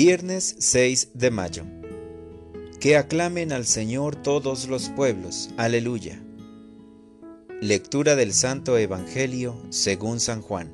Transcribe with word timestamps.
Viernes 0.00 0.54
6 0.60 1.08
de 1.14 1.32
mayo. 1.32 1.64
Que 2.78 2.96
aclamen 2.96 3.52
al 3.52 3.66
Señor 3.66 4.14
todos 4.14 4.68
los 4.68 4.90
pueblos. 4.90 5.50
Aleluya. 5.56 6.22
Lectura 7.60 8.14
del 8.14 8.32
Santo 8.32 8.78
Evangelio 8.78 9.60
según 9.70 10.20
San 10.20 10.40
Juan. 10.40 10.72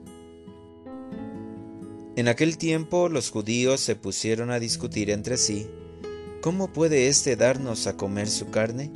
En 2.17 2.29
aquel 2.29 2.59
tiempo 2.59 3.09
los 3.09 3.31
judíos 3.31 3.81
se 3.81 3.97
pusieron 3.97 4.51
a 4.51 4.61
discutir 4.61 5.09
entre 5.09 5.39
sí, 5.39 5.69
¿cómo 6.43 6.71
puede 6.71 7.09
éste 7.09 7.35
darnos 7.35 7.87
a 7.87 7.97
comer 7.97 8.29
su 8.29 8.51
carne? 8.51 8.93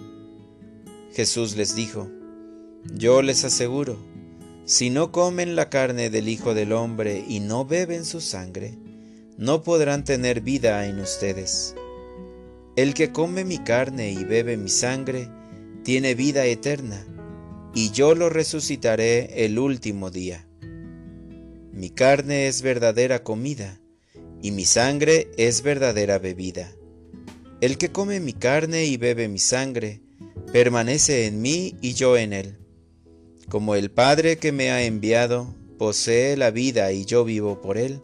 Jesús 1.15 1.57
les 1.57 1.75
dijo, 1.75 2.07
Yo 2.93 3.23
les 3.23 3.45
aseguro, 3.47 3.97
si 4.67 4.91
no 4.91 5.11
comen 5.11 5.57
la 5.57 5.71
carne 5.71 6.11
del 6.11 6.29
Hijo 6.29 6.53
del 6.53 6.75
Hombre 6.75 7.25
y 7.27 7.41
no 7.41 7.65
beben 7.65 8.05
su 8.05 8.21
sangre, 8.21 8.77
no 9.39 9.63
podrán 9.63 10.05
tener 10.05 10.41
vida 10.41 10.85
en 10.87 10.99
ustedes. 10.99 11.77
El 12.75 12.93
que 12.93 13.13
come 13.13 13.45
mi 13.45 13.59
carne 13.59 14.11
y 14.11 14.25
bebe 14.25 14.57
mi 14.57 14.69
sangre, 14.69 15.29
tiene 15.85 16.17
vida 16.17 16.45
eterna, 16.45 17.07
y 17.73 17.93
yo 17.93 18.17
lo 18.17 18.31
resucitaré 18.31 19.45
el 19.45 19.61
último 19.61 20.11
día. 20.11 20.45
Mi 21.73 21.89
carne 21.89 22.49
es 22.49 22.63
verdadera 22.63 23.23
comida, 23.23 23.81
y 24.43 24.51
mi 24.51 24.65
sangre 24.65 25.31
es 25.37 25.63
verdadera 25.63 26.19
bebida. 26.19 26.73
El 27.61 27.79
que 27.79 27.91
come 27.91 28.19
mi 28.19 28.33
carne 28.33 28.87
y 28.87 28.97
bebe 28.97 29.29
mi 29.29 29.39
sangre, 29.39 30.01
permanece 30.53 31.27
en 31.27 31.41
mí 31.41 31.77
y 31.81 31.95
yo 31.95 32.17
en 32.17 32.33
él. 32.33 32.59
Como 33.49 33.77
el 33.77 33.93
Padre 33.93 34.37
que 34.37 34.51
me 34.51 34.73
ha 34.73 34.83
enviado 34.83 35.55
posee 35.79 36.37
la 36.37 36.51
vida 36.51 36.91
y 36.91 37.05
yo 37.05 37.25
vivo 37.25 37.61
por 37.61 37.79
él, 37.79 38.03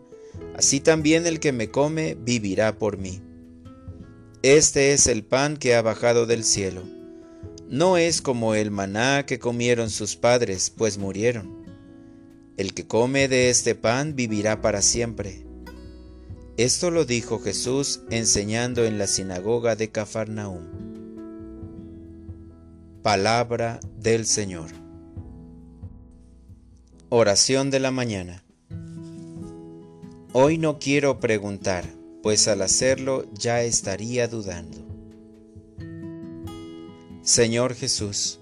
así 0.54 0.80
también 0.80 1.26
el 1.26 1.40
que 1.40 1.52
me 1.52 1.70
come 1.70 2.16
vivirá 2.18 2.78
por 2.78 2.98
mí. 2.98 3.20
Este 4.42 4.92
es 4.92 5.06
el 5.06 5.24
pan 5.24 5.56
que 5.56 5.74
ha 5.74 5.82
bajado 5.82 6.26
del 6.26 6.44
cielo. 6.44 6.82
No 7.68 7.96
es 7.96 8.20
como 8.20 8.54
el 8.54 8.70
maná 8.70 9.24
que 9.26 9.38
comieron 9.38 9.90
sus 9.90 10.16
padres, 10.16 10.70
pues 10.70 10.98
murieron. 10.98 11.64
El 12.56 12.74
que 12.74 12.86
come 12.86 13.26
de 13.26 13.50
este 13.50 13.74
pan 13.74 14.14
vivirá 14.14 14.60
para 14.60 14.82
siempre. 14.82 15.44
Esto 16.56 16.90
lo 16.90 17.04
dijo 17.04 17.40
Jesús 17.40 18.02
enseñando 18.10 18.84
en 18.84 18.96
la 18.98 19.08
sinagoga 19.08 19.74
de 19.74 19.90
Cafarnaúm. 19.90 20.62
Palabra 23.02 23.80
del 23.98 24.24
Señor. 24.24 24.70
Oración 27.08 27.70
de 27.70 27.80
la 27.80 27.90
mañana. 27.90 28.43
Hoy 30.36 30.58
no 30.58 30.80
quiero 30.80 31.20
preguntar, 31.20 31.84
pues 32.20 32.48
al 32.48 32.62
hacerlo 32.62 33.24
ya 33.34 33.62
estaría 33.62 34.26
dudando. 34.26 34.84
Señor 37.22 37.76
Jesús, 37.76 38.40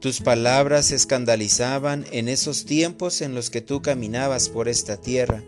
tus 0.00 0.20
palabras 0.20 0.90
escandalizaban 0.90 2.06
en 2.10 2.28
esos 2.28 2.64
tiempos 2.64 3.20
en 3.20 3.36
los 3.36 3.50
que 3.50 3.60
tú 3.60 3.82
caminabas 3.82 4.48
por 4.48 4.68
esta 4.68 4.96
tierra, 4.96 5.44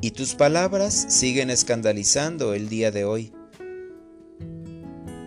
y 0.00 0.12
tus 0.12 0.36
palabras 0.36 1.06
siguen 1.08 1.50
escandalizando 1.50 2.54
el 2.54 2.68
día 2.68 2.92
de 2.92 3.04
hoy, 3.04 3.32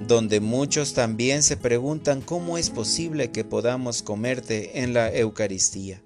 donde 0.08 0.40
muchos 0.40 0.94
también 0.94 1.44
se 1.44 1.58
preguntan 1.58 2.22
cómo 2.22 2.58
es 2.58 2.70
posible 2.70 3.32
que 3.32 3.44
podamos 3.44 4.04
comerte 4.04 4.82
en 4.82 4.94
la 4.94 5.14
Eucaristía. 5.14 6.02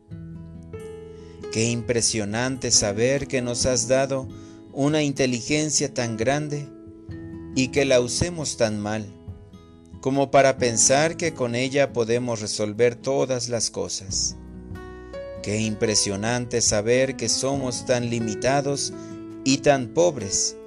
Qué 1.54 1.70
impresionante 1.70 2.72
saber 2.72 3.28
que 3.28 3.44
nos 3.44 3.68
has 3.68 3.88
dado 3.88 4.28
una 4.72 5.04
inteligencia 5.04 5.94
tan 5.94 6.18
grande 6.18 6.68
y 7.56 7.68
que 7.68 7.86
la 7.86 8.00
usemos 8.00 8.58
tan 8.58 8.80
mal, 8.80 9.06
como 10.02 10.31
para 10.31 10.58
pensar 10.58 11.16
que 11.16 11.36
con 11.36 11.53
ella 11.53 11.94
podemos 11.94 12.41
resolver 12.41 12.96
todas 12.96 13.50
las 13.50 13.69
cosas. 13.69 14.36
Qué 15.44 15.62
impresionante 15.62 16.59
saber 16.59 17.18
que 17.18 17.30
somos 17.30 17.85
tan 17.85 18.09
limitados 18.09 18.91
y 19.44 19.59
tan 19.59 19.90
pobres, 19.90 20.58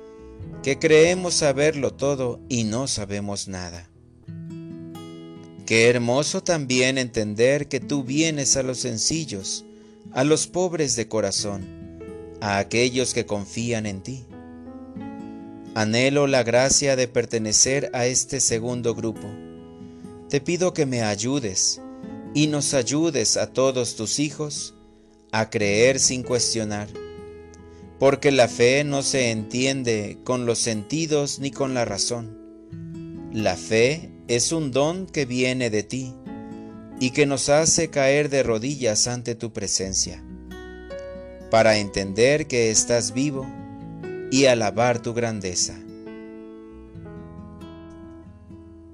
que 0.62 0.78
creemos 0.78 1.34
saberlo 1.34 1.94
todo 1.94 2.38
y 2.48 2.62
no 2.62 2.86
sabemos 2.86 3.48
nada. 3.48 3.90
Qué 5.66 5.88
hermoso 5.88 6.44
también 6.44 6.96
entender 6.96 7.66
que 7.66 7.80
tú 7.80 8.04
vienes 8.04 8.56
a 8.56 8.62
los 8.62 8.78
sencillos, 8.78 9.65
a 10.16 10.24
los 10.24 10.46
pobres 10.46 10.96
de 10.96 11.08
corazón, 11.08 11.66
a 12.40 12.56
aquellos 12.56 13.12
que 13.12 13.26
confían 13.26 13.84
en 13.84 14.02
ti. 14.02 14.24
Anhelo 15.74 16.26
la 16.26 16.42
gracia 16.42 16.96
de 16.96 17.06
pertenecer 17.06 17.90
a 17.92 18.06
este 18.06 18.40
segundo 18.40 18.94
grupo. 18.94 19.28
Te 20.30 20.40
pido 20.40 20.72
que 20.72 20.86
me 20.86 21.02
ayudes 21.02 21.82
y 22.32 22.46
nos 22.46 22.72
ayudes 22.72 23.36
a 23.36 23.52
todos 23.52 23.94
tus 23.94 24.18
hijos 24.18 24.74
a 25.32 25.50
creer 25.50 26.00
sin 26.00 26.22
cuestionar, 26.22 26.88
porque 27.98 28.32
la 28.32 28.48
fe 28.48 28.84
no 28.84 29.02
se 29.02 29.30
entiende 29.30 30.16
con 30.24 30.46
los 30.46 30.58
sentidos 30.58 31.40
ni 31.40 31.50
con 31.50 31.74
la 31.74 31.84
razón. 31.84 32.38
La 33.34 33.54
fe 33.54 34.08
es 34.28 34.50
un 34.50 34.70
don 34.70 35.04
que 35.04 35.26
viene 35.26 35.68
de 35.68 35.82
ti 35.82 36.14
y 36.98 37.10
que 37.10 37.26
nos 37.26 37.48
hace 37.48 37.90
caer 37.90 38.30
de 38.30 38.42
rodillas 38.42 39.06
ante 39.06 39.34
tu 39.34 39.52
presencia, 39.52 40.22
para 41.50 41.78
entender 41.78 42.46
que 42.46 42.70
estás 42.70 43.12
vivo 43.12 43.46
y 44.30 44.46
alabar 44.46 45.00
tu 45.00 45.14
grandeza. 45.14 45.78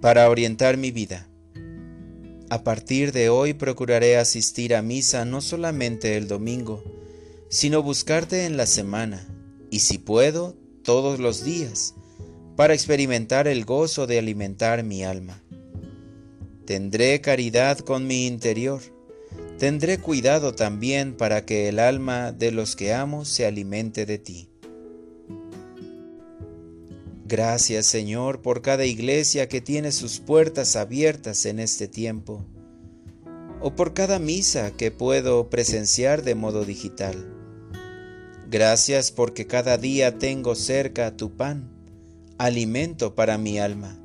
Para 0.01 0.29
orientar 0.29 0.77
mi 0.77 0.91
vida. 0.91 1.29
A 2.51 2.65
partir 2.65 3.13
de 3.13 3.31
hoy 3.31 3.55
procuraré 3.55 4.19
asistir 4.19 4.75
a 4.75 4.83
misa 4.83 5.25
no 5.25 5.41
solamente 5.41 6.17
el 6.17 6.29
domingo, 6.29 6.83
sino 7.49 7.83
buscarte 7.83 8.45
en 8.45 8.57
la 8.57 8.67
semana, 8.67 9.27
y 9.71 9.81
si 9.81 9.99
puedo, 9.99 10.57
todos 10.83 11.19
los 11.19 11.45
días, 11.45 11.95
para 12.57 12.75
experimentar 12.75 13.49
el 13.49 13.65
gozo 13.65 14.07
de 14.07 14.19
alimentar 14.19 14.83
mi 14.83 15.05
alma. 15.05 15.42
Tendré 16.73 17.21
caridad 17.21 17.81
con 17.81 18.07
mi 18.07 18.27
interior. 18.27 18.81
Tendré 19.59 19.99
cuidado 19.99 20.55
también 20.55 21.15
para 21.15 21.45
que 21.45 21.69
el 21.69 21.79
alma 21.79 22.33
de 22.33 22.51
los 22.51 22.77
que 22.77 22.95
amo 22.95 23.27
se 23.27 23.45
alimente 23.45 24.07
de 24.07 24.17
ti. 24.17 24.49
Gracias 27.27 27.85
Señor 27.85 28.41
por 28.41 28.63
cada 28.63 28.87
iglesia 28.87 29.51
que 29.51 29.61
tiene 29.61 29.93
sus 29.93 30.19
puertas 30.19 30.75
abiertas 30.75 31.45
en 31.45 31.59
este 31.59 31.89
tiempo, 31.89 32.43
o 33.61 33.77
por 33.77 33.93
cada 33.93 34.19
misa 34.19 34.71
que 34.71 34.91
puedo 34.91 35.51
presenciar 35.51 36.23
de 36.23 36.35
modo 36.35 36.65
digital. 36.65 37.37
Gracias 38.51 39.11
porque 39.11 39.47
cada 39.47 39.77
día 39.77 40.19
tengo 40.19 40.55
cerca 40.55 41.19
tu 41.19 41.37
pan, 41.37 41.71
alimento 42.39 43.15
para 43.15 43.37
mi 43.37 43.59
alma. 43.59 44.02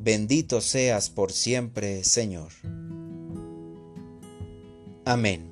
Bendito 0.00 0.60
seas 0.60 1.10
por 1.10 1.32
siempre, 1.32 2.04
Señor. 2.04 2.52
Amén. 5.04 5.47